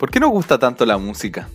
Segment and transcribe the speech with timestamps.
[0.00, 1.50] ¿Por qué nos gusta tanto la música?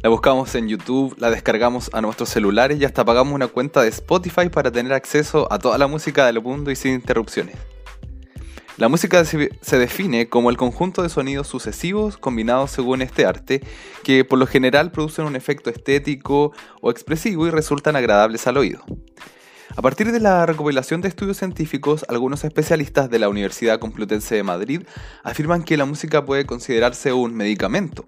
[0.00, 3.88] La buscamos en YouTube, la descargamos a nuestros celulares y hasta pagamos una cuenta de
[3.88, 7.56] Spotify para tener acceso a toda la música del mundo y sin interrupciones.
[8.76, 13.60] La música se define como el conjunto de sonidos sucesivos combinados según este arte,
[14.04, 18.84] que por lo general producen un efecto estético o expresivo y resultan agradables al oído.
[19.76, 24.44] A partir de la recopilación de estudios científicos, algunos especialistas de la Universidad Complutense de
[24.44, 24.82] Madrid
[25.24, 28.04] afirman que la música puede considerarse un medicamento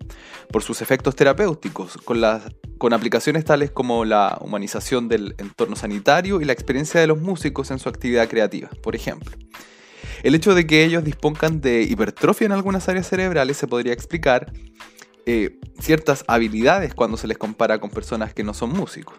[0.52, 6.52] por sus efectos terapéuticos, con, aplicaciones tales como la humanización del entorno sanitario y la
[6.52, 9.36] experiencia de los músicos en su actividad creativa, por ejemplo.
[10.22, 14.52] El hecho de que ellos dispongan de hipertrofia en algunas áreas cerebrales se podría explicar
[15.26, 19.16] eh, ciertas habilidades cuando se les compara con personas que no son músicos.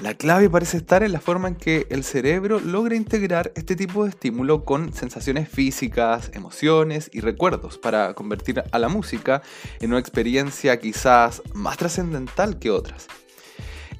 [0.00, 4.02] La clave parece estar en la forma en que el cerebro logra integrar este tipo
[4.02, 9.40] de estímulo con sensaciones físicas, emociones y recuerdos para convertir a la música
[9.80, 13.06] en una experiencia quizás más trascendental que otras.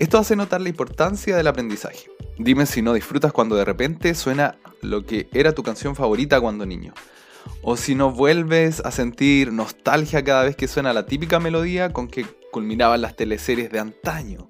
[0.01, 2.11] Esto hace notar la importancia del aprendizaje.
[2.39, 6.67] Dime si no disfrutas cuando de repente suena lo que era tu canción favorita cuando
[6.67, 6.93] niño.
[7.63, 12.09] O si no vuelves a sentir nostalgia cada vez que suena la típica melodía con
[12.09, 14.49] que culminaban las teleseries de antaño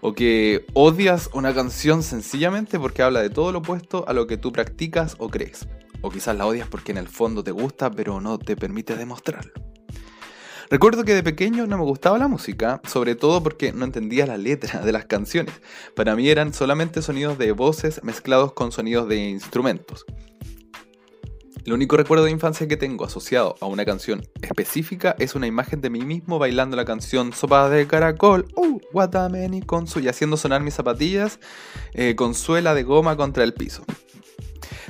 [0.00, 4.36] o que odias una canción sencillamente porque habla de todo lo opuesto a lo que
[4.36, 5.68] tú practicas o crees.
[6.00, 9.52] O quizás la odias porque en el fondo te gusta pero no te permite demostrarlo.
[10.70, 14.36] Recuerdo que de pequeño no me gustaba la música, sobre todo porque no entendía la
[14.36, 15.54] letra de las canciones.
[15.96, 20.04] Para mí eran solamente sonidos de voces mezclados con sonidos de instrumentos.
[21.68, 25.82] El único recuerdo de infancia que tengo asociado a una canción específica es una imagen
[25.82, 30.62] de mí mismo bailando la canción Sopa de Caracol, uh, Guatameni con y haciendo sonar
[30.62, 31.40] mis zapatillas
[31.92, 33.84] eh, con suela de goma contra el piso.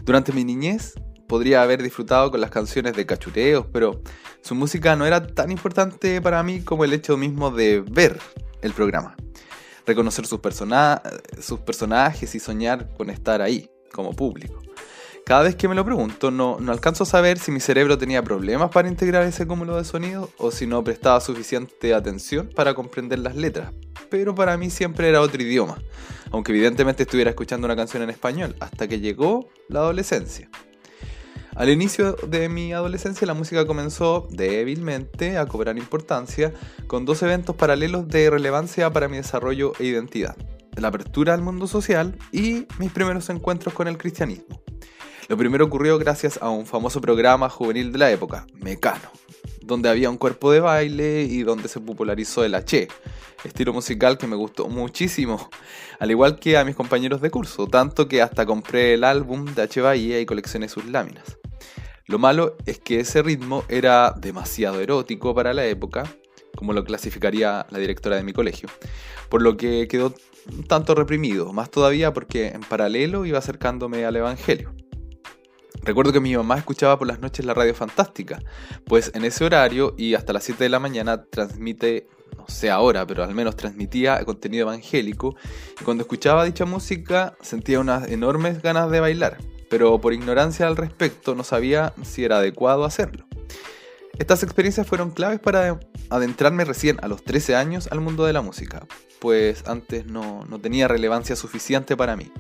[0.05, 0.95] Durante mi niñez
[1.27, 4.01] podría haber disfrutado con las canciones de cachureos, pero
[4.41, 8.21] su música no era tan importante para mí como el hecho mismo de ver
[8.63, 9.17] el programa.
[9.85, 10.39] Reconocer sus,
[11.41, 14.61] sus personajes y soñar con estar ahí, como público.
[15.29, 18.23] Cada vez que me lo pregunto, no, no alcanzo a saber si mi cerebro tenía
[18.23, 23.19] problemas para integrar ese cúmulo de sonidos o si no prestaba suficiente atención para comprender
[23.19, 23.75] las letras.
[24.09, 25.83] Pero para mí siempre era otro idioma,
[26.31, 30.49] aunque evidentemente estuviera escuchando una canción en español, hasta que llegó la adolescencia.
[31.55, 36.55] Al inicio de mi adolescencia la música comenzó débilmente a cobrar importancia
[36.87, 40.39] con dos eventos paralelos de relevancia para mi desarrollo e identidad.
[40.77, 44.63] La apertura al mundo social y mis primeros encuentros con el cristianismo.
[45.29, 49.11] Lo primero ocurrió gracias a un famoso programa juvenil de la época, Mecano,
[49.61, 52.89] donde había un cuerpo de baile y donde se popularizó el H,
[53.45, 55.51] estilo musical que me gustó muchísimo,
[55.99, 59.61] al igual que a mis compañeros de curso, tanto que hasta compré el álbum de
[59.61, 61.37] H Bahía y coleccioné sus láminas.
[62.07, 66.05] Lo malo es que ese ritmo era demasiado erótico para la época,
[66.57, 68.71] como lo clasificaría la directora de mi colegio,
[69.29, 70.15] por lo que quedó
[70.51, 74.73] un tanto reprimido, más todavía porque en paralelo iba acercándome al Evangelio.
[75.83, 78.41] Recuerdo que mi mamá escuchaba por las noches la radio fantástica,
[78.85, 83.07] pues en ese horario y hasta las 7 de la mañana transmite, no sé ahora,
[83.07, 85.37] pero al menos transmitía contenido evangélico,
[85.81, 89.39] y cuando escuchaba dicha música sentía unas enormes ganas de bailar,
[89.71, 93.27] pero por ignorancia al respecto no sabía si era adecuado hacerlo.
[94.19, 95.79] Estas experiencias fueron claves para
[96.11, 98.87] adentrarme recién a los 13 años al mundo de la música,
[99.21, 102.33] pues antes no, no tenía relevancia suficiente para mí.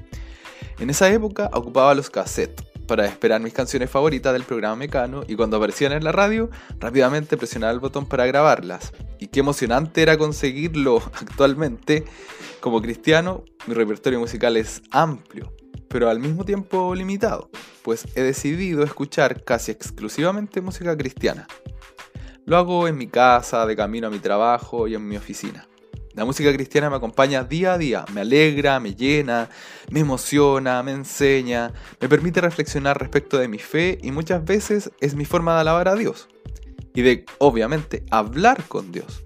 [0.80, 5.36] En esa época ocupaba los cassettes, para esperar mis canciones favoritas del programa Mecano y
[5.36, 6.50] cuando aparecían en la radio,
[6.80, 8.92] rápidamente presionaba el botón para grabarlas.
[9.20, 12.04] Y qué emocionante era conseguirlo actualmente.
[12.60, 15.52] Como cristiano, mi repertorio musical es amplio,
[15.88, 17.50] pero al mismo tiempo limitado,
[17.82, 21.46] pues he decidido escuchar casi exclusivamente música cristiana.
[22.46, 25.68] Lo hago en mi casa, de camino a mi trabajo y en mi oficina.
[26.18, 29.48] La música cristiana me acompaña día a día, me alegra, me llena,
[29.88, 35.14] me emociona, me enseña, me permite reflexionar respecto de mi fe y muchas veces es
[35.14, 36.26] mi forma de alabar a Dios
[36.92, 39.22] y de, obviamente, hablar con Dios.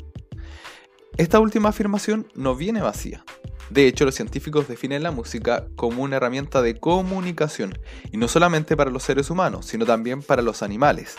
[1.17, 3.25] Esta última afirmación no viene vacía.
[3.71, 7.79] De hecho, los científicos definen la música como una herramienta de comunicación,
[8.11, 11.17] y no solamente para los seres humanos, sino también para los animales,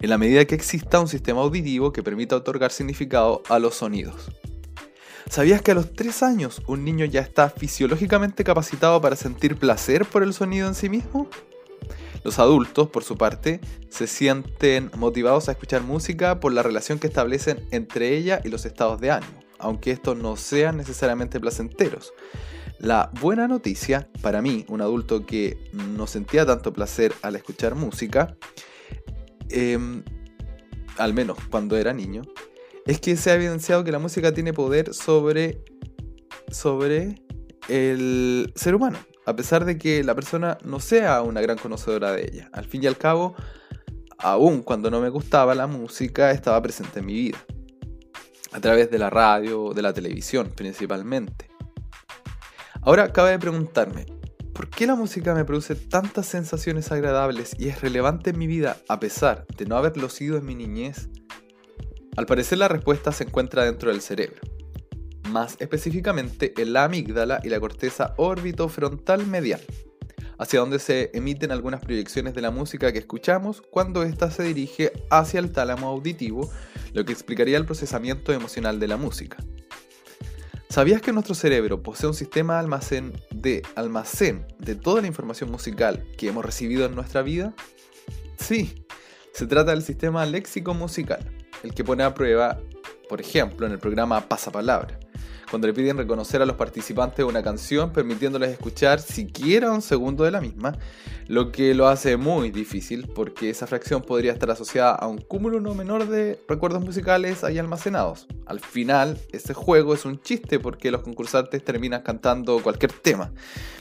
[0.00, 4.30] en la medida que exista un sistema auditivo que permita otorgar significado a los sonidos.
[5.28, 10.04] ¿Sabías que a los 3 años un niño ya está fisiológicamente capacitado para sentir placer
[10.04, 11.28] por el sonido en sí mismo?
[12.22, 17.06] Los adultos, por su parte, se sienten motivados a escuchar música por la relación que
[17.06, 22.12] establecen entre ella y los estados de ánimo, aunque estos no sean necesariamente placenteros.
[22.78, 28.36] La buena noticia, para mí, un adulto que no sentía tanto placer al escuchar música,
[29.48, 30.02] em,
[30.98, 32.22] al menos cuando era niño,
[32.86, 35.60] es que se ha evidenciado que la música tiene poder sobre,
[36.50, 37.22] sobre
[37.68, 42.22] el ser humano, a pesar de que la persona no sea una gran conocedora de
[42.22, 42.48] ella.
[42.52, 43.34] Al fin y al cabo,
[44.18, 47.38] aún cuando no me gustaba la música, estaba presente en mi vida,
[48.52, 51.50] a través de la radio, de la televisión principalmente.
[52.82, 54.06] Ahora cabe preguntarme,
[54.54, 58.76] ¿por qué la música me produce tantas sensaciones agradables y es relevante en mi vida
[58.88, 61.08] a pesar de no haberlo sido en mi niñez?
[62.16, 64.40] Al parecer la respuesta se encuentra dentro del cerebro,
[65.28, 69.60] más específicamente en la amígdala y la corteza orbitofrontal medial,
[70.38, 74.92] hacia donde se emiten algunas proyecciones de la música que escuchamos cuando ésta se dirige
[75.10, 76.50] hacia el tálamo auditivo,
[76.94, 79.36] lo que explicaría el procesamiento emocional de la música.
[80.70, 86.06] ¿Sabías que nuestro cerebro posee un sistema almacén de almacén de toda la información musical
[86.16, 87.54] que hemos recibido en nuestra vida?
[88.36, 88.86] Sí,
[89.32, 92.58] se trata del sistema léxico musical, el que pone a prueba,
[93.08, 94.98] por ejemplo, en el programa Pasapalabra
[95.50, 100.30] cuando le piden reconocer a los participantes una canción, permitiéndoles escuchar siquiera un segundo de
[100.30, 100.76] la misma,
[101.28, 105.60] lo que lo hace muy difícil porque esa fracción podría estar asociada a un cúmulo
[105.60, 108.26] no menor de recuerdos musicales ahí almacenados.
[108.46, 113.32] Al final, ese juego es un chiste porque los concursantes terminan cantando cualquier tema,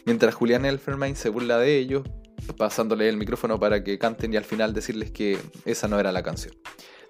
[0.06, 2.04] mientras Julián Elfermain se burla de ellos,
[2.58, 6.22] pasándole el micrófono para que canten y al final decirles que esa no era la
[6.22, 6.54] canción,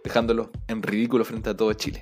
[0.06, 2.00] dejándolos en ridículo frente a todo Chile.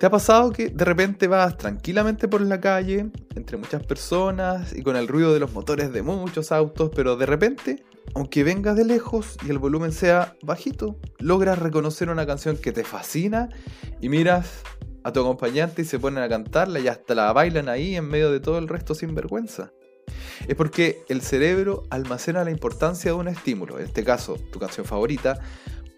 [0.00, 4.82] ¿Te ha pasado que de repente vas tranquilamente por la calle, entre muchas personas y
[4.82, 7.84] con el ruido de los motores de muchos autos, pero de repente,
[8.14, 12.84] aunque vengas de lejos y el volumen sea bajito, logras reconocer una canción que te
[12.84, 13.50] fascina
[14.00, 14.62] y miras
[15.04, 18.32] a tu acompañante y se ponen a cantarla y hasta la bailan ahí en medio
[18.32, 19.72] de todo el resto sin vergüenza?
[20.48, 24.86] Es porque el cerebro almacena la importancia de un estímulo, en este caso tu canción
[24.86, 25.40] favorita,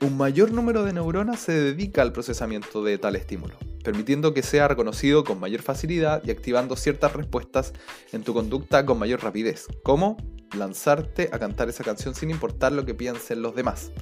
[0.01, 3.57] un mayor número de neuronas se dedica al procesamiento de tal estímulo
[3.87, 7.73] permitiendo que sea reconocido con mayor facilidad y activando ciertas respuestas
[8.11, 10.17] en tu conducta con mayor rapidez, como
[10.59, 13.93] lanzarte a cantar esa canción sin importar lo que piensen los demás.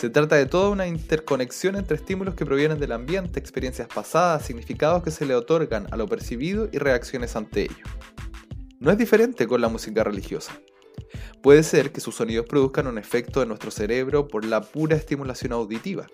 [0.00, 5.02] Se trata de toda una interconexión entre estímulos que provienen del ambiente, experiencias pasadas, significados
[5.02, 7.84] que se le otorgan a lo percibido y reacciones ante ello.
[8.80, 10.58] No es diferente con la música religiosa.
[11.42, 15.52] Puede ser que sus sonidos produzcan un efecto en nuestro cerebro por la pura estimulación
[15.52, 16.06] auditiva,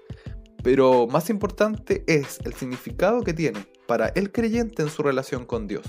[0.63, 5.67] pero más importante es el significado que tiene para el creyente en su relación con
[5.67, 5.85] Dios.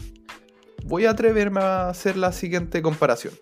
[0.86, 3.34] Voy a atreverme a hacer la siguiente comparación.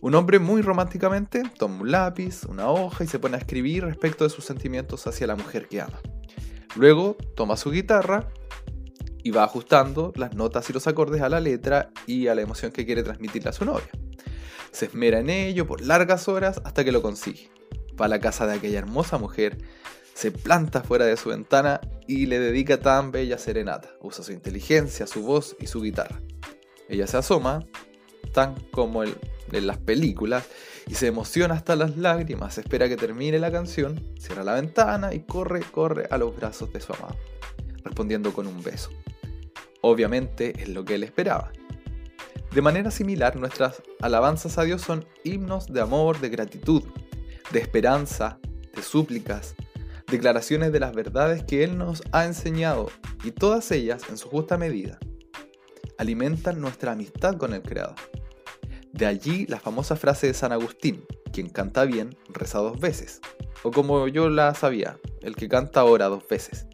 [0.00, 4.24] Un hombre muy románticamente toma un lápiz, una hoja y se pone a escribir respecto
[4.24, 6.00] de sus sentimientos hacia la mujer que ama.
[6.74, 8.28] Luego toma su guitarra
[9.22, 12.72] y va ajustando las notas y los acordes a la letra y a la emoción
[12.72, 13.88] que quiere transmitirle a su novia.
[14.72, 17.50] Se esmera en ello por largas horas hasta que lo consigue.
[18.00, 19.58] Va a la casa de aquella hermosa mujer,
[20.14, 23.90] se planta fuera de su ventana y le dedica tan bella serenata.
[24.00, 26.20] Usa su inteligencia, su voz y su guitarra.
[26.88, 27.64] Ella se asoma,
[28.32, 30.44] tan como en las películas,
[30.86, 35.20] y se emociona hasta las lágrimas, espera que termine la canción, cierra la ventana y
[35.20, 37.16] corre, corre a los brazos de su amado,
[37.84, 38.90] respondiendo con un beso.
[39.80, 41.52] Obviamente es lo que él esperaba.
[42.54, 46.82] De manera similar, nuestras alabanzas a Dios son himnos de amor, de gratitud,
[47.50, 48.38] de esperanza,
[48.74, 49.54] de súplicas,
[50.06, 52.90] declaraciones de las verdades que Él nos ha enseñado
[53.24, 54.98] y todas ellas, en su justa medida,
[55.96, 57.96] alimentan nuestra amistad con el Creador.
[58.92, 63.22] De allí la famosa frase de San Agustín, quien canta bien, reza dos veces.
[63.62, 66.66] O como yo la sabía, el que canta ora dos veces.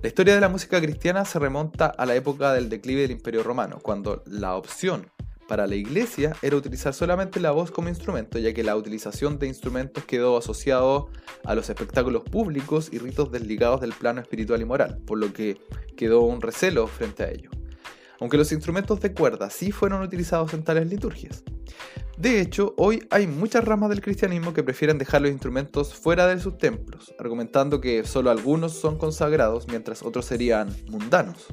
[0.00, 3.42] La historia de la música cristiana se remonta a la época del declive del Imperio
[3.42, 5.10] Romano, cuando la opción
[5.48, 9.48] para la iglesia era utilizar solamente la voz como instrumento, ya que la utilización de
[9.48, 11.08] instrumentos quedó asociado
[11.44, 15.60] a los espectáculos públicos y ritos desligados del plano espiritual y moral, por lo que
[15.96, 17.50] quedó un recelo frente a ello.
[18.20, 21.44] Aunque los instrumentos de cuerda sí fueron utilizados en tales liturgias.
[22.16, 26.40] De hecho, hoy hay muchas ramas del cristianismo que prefieren dejar los instrumentos fuera de
[26.40, 31.46] sus templos, argumentando que solo algunos son consagrados mientras otros serían mundanos.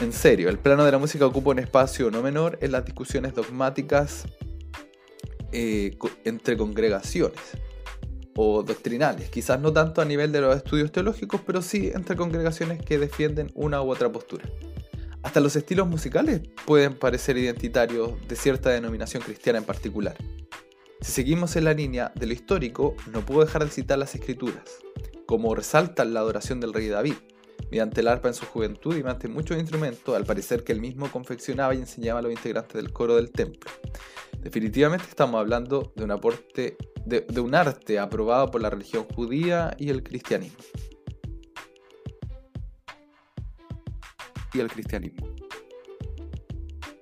[0.00, 3.34] En serio, el plano de la música ocupa un espacio no menor en las discusiones
[3.34, 4.24] dogmáticas
[5.52, 7.40] eh, entre congregaciones
[8.36, 12.82] o doctrinales, quizás no tanto a nivel de los estudios teológicos, pero sí entre congregaciones
[12.82, 14.44] que defienden una u otra postura.
[15.26, 20.16] Hasta los estilos musicales pueden parecer identitarios de cierta denominación cristiana en particular.
[21.00, 24.62] Si seguimos en la línea de lo histórico, no puedo dejar de citar las escrituras,
[25.26, 27.16] como resaltan la adoración del rey David,
[27.72, 31.10] mediante el arpa en su juventud y mediante muchos instrumentos, al parecer que él mismo
[31.10, 33.68] confeccionaba y enseñaba a los integrantes del coro del templo.
[34.38, 39.90] Definitivamente estamos hablando de un aporte de, un arte aprobado por la religión judía y
[39.90, 40.58] el cristianismo.
[44.56, 45.28] Y el cristianismo.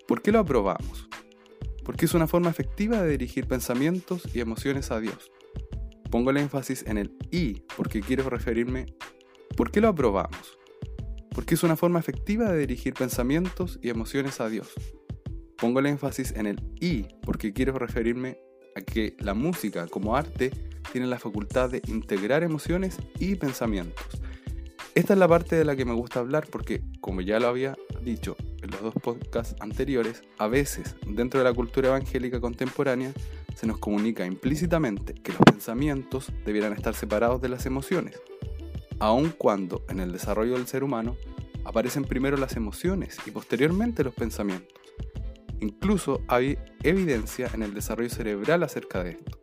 [0.08, 1.08] ¿Por qué lo aprobamos?
[1.84, 5.30] Porque es una forma efectiva de dirigir pensamientos y emociones a Dios.
[6.10, 8.86] Pongo el énfasis en el y porque quiero referirme
[9.56, 10.58] ¿Por qué lo aprobamos?
[11.30, 14.72] Porque es una forma efectiva de dirigir pensamientos y emociones a Dios.
[15.56, 18.36] Pongo el énfasis en el y porque quiero referirme
[18.74, 20.50] a que la música como arte
[20.90, 24.23] tiene la facultad de integrar emociones y pensamientos.
[24.94, 27.76] Esta es la parte de la que me gusta hablar porque, como ya lo había
[28.00, 33.12] dicho en los dos podcasts anteriores, a veces dentro de la cultura evangélica contemporánea
[33.56, 38.22] se nos comunica implícitamente que los pensamientos debieran estar separados de las emociones,
[39.00, 41.16] aun cuando en el desarrollo del ser humano
[41.64, 44.78] aparecen primero las emociones y posteriormente los pensamientos.
[45.60, 49.38] Incluso hay evidencia en el desarrollo cerebral acerca de esto.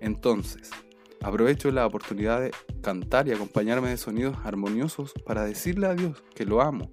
[0.00, 0.70] Entonces,
[1.22, 6.44] aprovecho la oportunidad de cantar y acompañarme de sonidos armoniosos para decirle a Dios que
[6.44, 6.92] lo amo,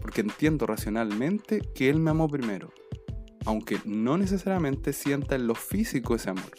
[0.00, 2.72] porque entiendo racionalmente que Él me amó primero,
[3.44, 6.50] aunque no necesariamente sienta en lo físico ese amor.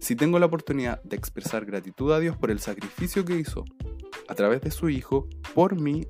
[0.00, 3.64] Si tengo la oportunidad de expresar gratitud a Dios por el sacrificio que hizo
[4.28, 6.06] a través de su Hijo, por mí,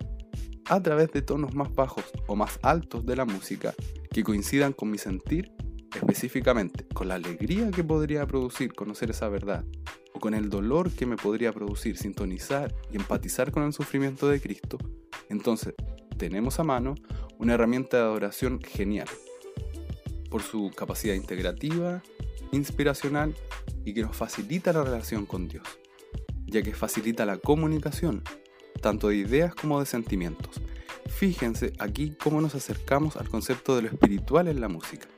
[0.68, 3.74] a través de tonos más bajos o más altos de la música
[4.10, 5.50] que coincidan con mi sentir,
[5.94, 9.64] específicamente con la alegría que podría producir conocer esa verdad,
[10.12, 14.40] o con el dolor que me podría producir sintonizar y empatizar con el sufrimiento de
[14.40, 14.78] Cristo,
[15.28, 15.74] entonces
[16.16, 16.94] tenemos a mano
[17.38, 19.08] una herramienta de adoración genial,
[20.30, 22.02] por su capacidad integrativa,
[22.52, 23.34] inspiracional
[23.84, 25.66] y que nos facilita la relación con Dios,
[26.46, 28.22] ya que facilita la comunicación,
[28.80, 30.60] tanto de ideas como de sentimientos.
[31.08, 35.08] Fíjense aquí cómo nos acercamos al concepto de lo espiritual en la música.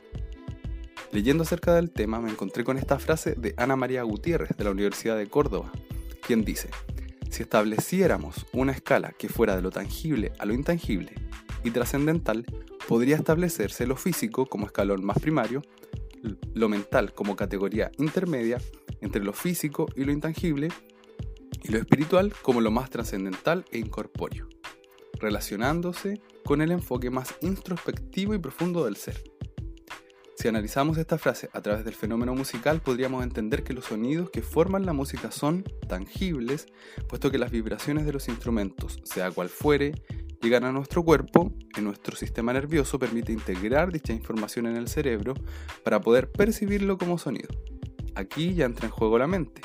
[1.13, 4.71] Leyendo acerca del tema me encontré con esta frase de Ana María Gutiérrez de la
[4.71, 5.73] Universidad de Córdoba,
[6.27, 6.71] quien dice,
[7.31, 11.15] si estableciéramos una escala que fuera de lo tangible a lo intangible
[11.65, 12.47] y trascendental,
[12.87, 15.63] podría establecerse lo físico como escalón más primario
[16.55, 18.61] lo mental como categoría intermedia
[19.01, 20.69] entre lo físico y lo intangible,
[21.63, 24.49] y lo espiritual como lo más trascendental e incorpóreo,
[25.19, 29.23] relacionándose con el enfoque más introspectivo y profundo del ser.
[30.41, 34.41] Si analizamos esta frase a través del fenómeno musical, podríamos entender que los sonidos que
[34.41, 36.67] forman la música son tangibles,
[37.11, 39.93] puesto que las vibraciones de los instrumentos, sea cual fuere,
[40.41, 45.35] llegan a nuestro cuerpo y nuestro sistema nervioso permite integrar dicha información en el cerebro
[45.85, 47.51] para poder percibirlo como sonido.
[48.15, 49.61] Aquí ya entra en juego la mente,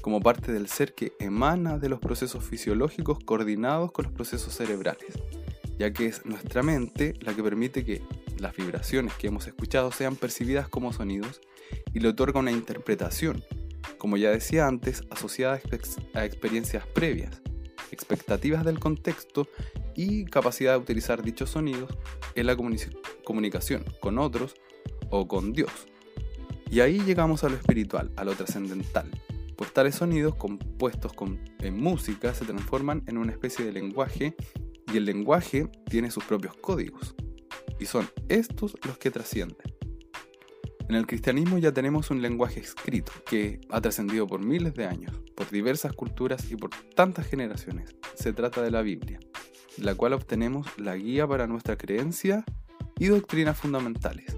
[0.00, 5.12] como parte del ser que emana de los procesos fisiológicos coordinados con los procesos cerebrales,
[5.78, 8.00] ya que es nuestra mente la que permite que
[8.38, 11.40] las vibraciones que hemos escuchado sean percibidas como sonidos
[11.92, 13.42] y le otorga una interpretación,
[13.98, 15.60] como ya decía antes, asociada
[16.14, 17.40] a experiencias previas,
[17.90, 19.48] expectativas del contexto
[19.94, 21.90] y capacidad de utilizar dichos sonidos
[22.34, 22.56] en la
[23.24, 24.54] comunicación con otros
[25.10, 25.70] o con Dios.
[26.70, 29.08] Y ahí llegamos a lo espiritual, a lo trascendental,
[29.56, 34.36] pues tales sonidos compuestos con, en música se transforman en una especie de lenguaje
[34.92, 37.14] y el lenguaje tiene sus propios códigos,
[37.78, 39.74] y son estos los que trascienden.
[40.88, 45.20] En el cristianismo ya tenemos un lenguaje escrito que ha trascendido por miles de años,
[45.34, 47.96] por diversas culturas y por tantas generaciones.
[48.14, 49.18] Se trata de la Biblia
[49.76, 52.44] de la cual obtenemos la guía para nuestra creencia
[52.98, 54.35] y doctrinas fundamentales.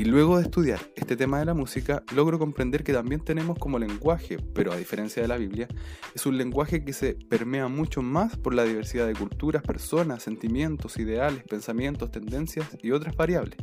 [0.00, 3.78] Y luego de estudiar este tema de la música, logro comprender que también tenemos como
[3.78, 5.68] lenguaje, pero a diferencia de la Biblia,
[6.14, 10.96] es un lenguaje que se permea mucho más por la diversidad de culturas, personas, sentimientos,
[10.96, 13.58] ideales, pensamientos, tendencias y otras variables.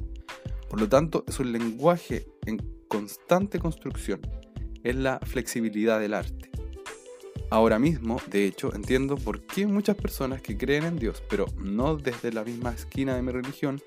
[0.70, 4.22] Por lo tanto, es un lenguaje en constante construcción,
[4.84, 6.52] es la flexibilidad del arte.
[7.50, 11.96] Ahora mismo, de hecho, entiendo por qué muchas personas que creen en Dios, pero no
[11.96, 13.82] desde la misma esquina de mi religión,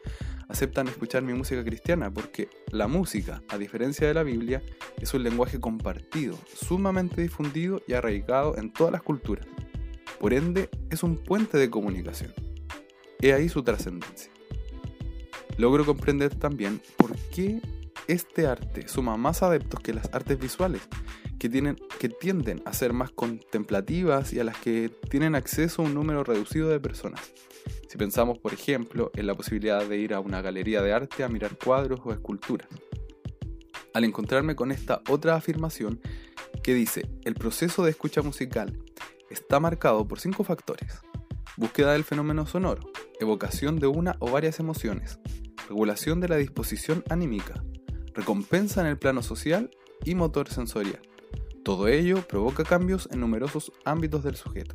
[0.50, 4.62] aceptan escuchar mi música cristiana, porque la música, a diferencia de la Biblia,
[5.00, 9.46] es un lenguaje compartido, sumamente difundido y arraigado en todas las culturas.
[10.18, 12.34] Por ende, es un puente de comunicación.
[13.22, 14.32] He ahí su trascendencia.
[15.56, 17.60] Logro comprender también por qué
[18.08, 20.82] este arte suma más adeptos que las artes visuales,
[21.40, 25.86] que, tienen, que tienden a ser más contemplativas y a las que tienen acceso a
[25.86, 27.32] un número reducido de personas.
[27.88, 31.28] Si pensamos, por ejemplo, en la posibilidad de ir a una galería de arte a
[31.28, 32.68] mirar cuadros o esculturas.
[33.94, 36.00] Al encontrarme con esta otra afirmación
[36.62, 38.78] que dice, el proceso de escucha musical
[39.30, 41.00] está marcado por cinco factores.
[41.56, 42.82] Búsqueda del fenómeno sonoro,
[43.18, 45.18] evocación de una o varias emociones,
[45.68, 47.64] regulación de la disposición anímica,
[48.12, 49.70] recompensa en el plano social
[50.04, 51.00] y motor sensorial.
[51.64, 54.74] Todo ello provoca cambios en numerosos ámbitos del sujeto.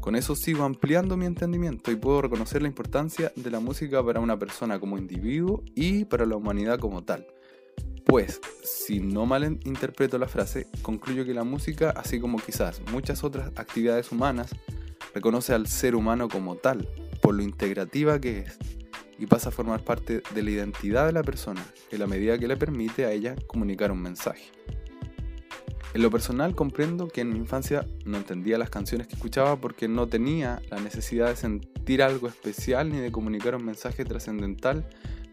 [0.00, 4.20] Con eso sigo ampliando mi entendimiento y puedo reconocer la importancia de la música para
[4.20, 7.26] una persona como individuo y para la humanidad como tal.
[8.04, 13.24] Pues, si no mal interpreto la frase, concluyo que la música, así como quizás muchas
[13.24, 14.50] otras actividades humanas,
[15.14, 16.86] reconoce al ser humano como tal,
[17.22, 18.58] por lo integrativa que es,
[19.18, 22.46] y pasa a formar parte de la identidad de la persona, en la medida que
[22.46, 24.44] le permite a ella comunicar un mensaje.
[25.94, 29.86] En lo personal comprendo que en mi infancia no entendía las canciones que escuchaba porque
[29.86, 34.84] no tenía la necesidad de sentir algo especial ni de comunicar un mensaje trascendental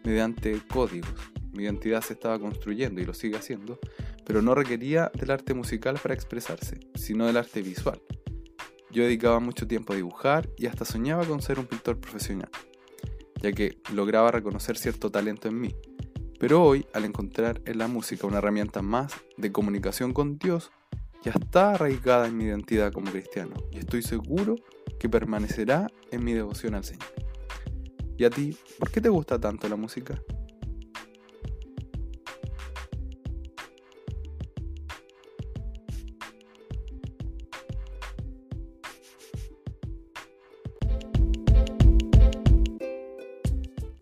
[0.04, 1.10] mediante códigos.
[1.52, 3.80] Mi identidad se estaba construyendo y lo sigue haciendo,
[4.24, 8.00] pero no requería del arte musical para expresarse, sino del arte visual.
[8.92, 12.50] Yo dedicaba mucho tiempo a dibujar y hasta soñaba con ser un pintor profesional,
[13.42, 15.76] ya que lograba reconocer cierto talento en mí,
[16.42, 20.72] pero hoy, al encontrar en la música una herramienta más de comunicación con Dios,
[21.24, 24.56] ya está arraigada en mi identidad como cristiano y estoy seguro
[25.00, 27.06] que permanecerá en mi devoción al Señor.
[28.18, 30.20] ¿Y a ti, por qué te gusta tanto la música?